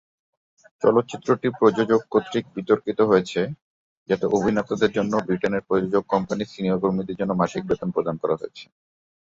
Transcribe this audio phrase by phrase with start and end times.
[0.81, 3.41] চলচ্চিত্রটি প্রযোজক কর্তৃক বিতর্কিত হয়েছে
[4.09, 8.65] যাতে অভিনেতাদের জন্য ব্রিটেনের প্রযোজক কোম্পানির সিনিয়র কর্মীদের জন্য মাসিক বেতন প্রদান করা হয়েছে।